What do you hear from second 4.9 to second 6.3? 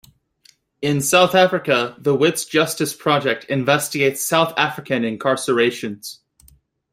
incarcerations.